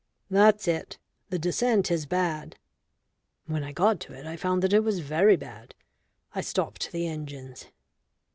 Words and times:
"That's 0.31 0.67
it. 0.67 0.97
The 1.29 1.37
descent 1.37 1.91
is 1.91 2.07
bad." 2.07 2.57
When 3.45 3.63
I 3.63 3.71
got 3.71 3.99
to 3.99 4.13
it 4.13 4.25
I 4.25 4.35
found 4.35 4.63
that 4.63 4.73
it 4.73 4.79
was 4.83 4.97
very 4.97 5.35
bad. 5.35 5.75
I 6.33 6.41
stopped 6.41 6.91
the 6.91 7.05
engines. 7.05 7.67